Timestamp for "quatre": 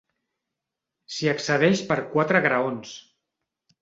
2.15-2.45